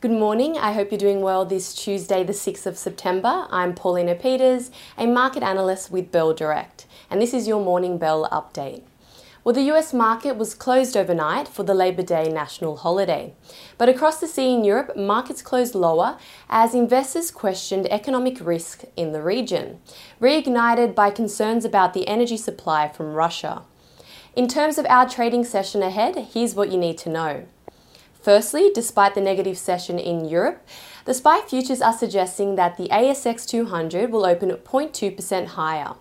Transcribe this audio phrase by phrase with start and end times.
[0.00, 0.56] Good morning.
[0.56, 3.46] I hope you're doing well this Tuesday, the 6th of September.
[3.50, 8.26] I'm Paulina Peters, a market analyst with Bell Direct, and this is your Morning Bell
[8.32, 8.80] update.
[9.44, 13.34] Well, the US market was closed overnight for the Labor Day national holiday.
[13.76, 16.16] But across the sea in Europe, markets closed lower
[16.48, 19.80] as investors questioned economic risk in the region,
[20.18, 23.64] reignited by concerns about the energy supply from Russia.
[24.34, 27.44] In terms of our trading session ahead, here's what you need to know.
[28.22, 30.66] Firstly, despite the negative session in Europe,
[31.06, 35.94] the SPI futures are suggesting that the ASX 200 will open at 0.2% higher.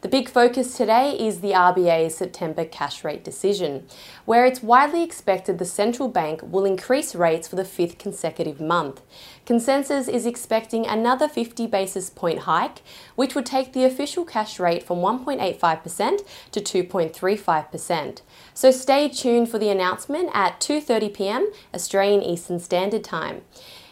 [0.00, 3.84] The big focus today is the RBA's September cash rate decision,
[4.26, 9.02] where it's widely expected the central bank will increase rates for the fifth consecutive month.
[9.44, 12.82] Consensus is expecting another 50 basis point hike,
[13.16, 16.20] which would take the official cash rate from 1.85%
[16.52, 18.20] to 2.35%.
[18.54, 21.52] So stay tuned for the announcement at 2:30 p.m.
[21.74, 23.42] Australian Eastern Standard Time.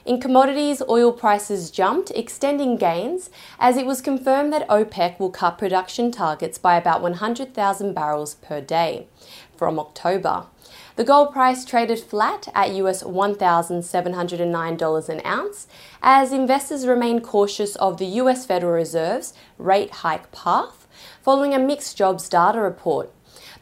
[0.06, 5.58] In commodities, oil prices jumped, extending gains, as it was confirmed that OPEC will cut
[5.58, 9.08] production targets by about 100,000 barrels per day
[9.56, 10.46] from October.
[10.94, 15.66] The gold price traded flat at US $1,709 an ounce
[16.00, 20.86] as investors remain cautious of the US Federal Reserve's rate hike path
[21.20, 23.10] following a mixed jobs data report.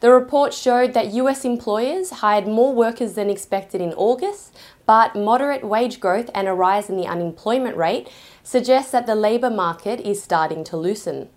[0.01, 5.63] The report showed that US employers hired more workers than expected in August, but moderate
[5.63, 8.09] wage growth and a rise in the unemployment rate
[8.43, 11.29] suggests that the labour market is starting to loosen.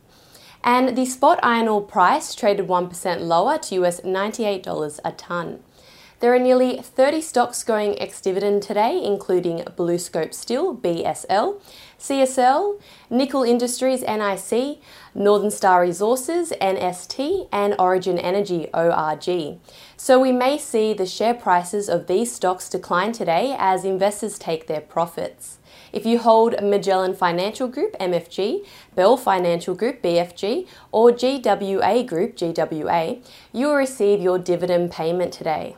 [0.65, 5.63] And the spot iron ore price traded 1% lower to US $98 a tonne.
[6.21, 11.61] There are nearly 30 stocks going ex dividend today, including BlueScope Steel, BSL,
[11.97, 14.81] CSL, Nickel Industries, NIC,
[15.15, 19.61] Northern Star Resources, NST, and Origin Energy, ORG.
[19.97, 24.67] So we may see the share prices of these stocks decline today as investors take
[24.67, 25.59] their profits.
[25.93, 33.19] If you hold Magellan Financial Group, MFG, Bell Financial Group, BFG, or GWA Group, GWA,
[33.53, 35.77] you will receive your dividend payment today.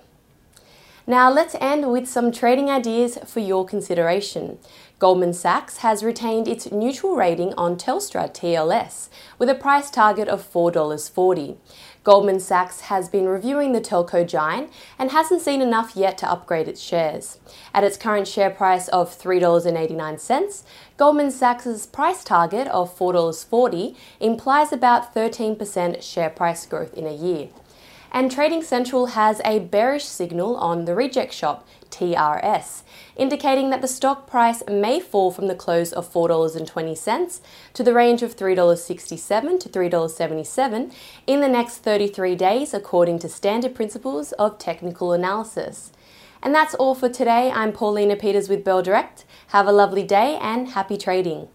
[1.10, 4.58] Now, let's end with some trading ideas for your consideration.
[5.00, 10.48] Goldman Sachs has retained its neutral rating on Telstra TLS with a price target of
[10.52, 11.56] $4.40.
[12.04, 14.70] Goldman Sachs has been reviewing the telco giant
[15.00, 17.40] and hasn't seen enough yet to upgrade its shares.
[17.74, 20.62] At its current share price of $3.89,
[20.96, 27.48] Goldman Sachs' price target of $4.40 implies about 13% share price growth in a year
[28.12, 32.82] and Trading Central has a bearish signal on the reject shop, TRS,
[33.16, 37.40] indicating that the stock price may fall from the close of $4.20
[37.74, 40.92] to the range of $3.67 to $3.77
[41.26, 45.92] in the next 33 days, according to standard principles of technical analysis.
[46.42, 47.50] And that's all for today.
[47.50, 49.24] I'm Paulina Peters with Bell Direct.
[49.48, 51.48] Have a lovely day and happy trading.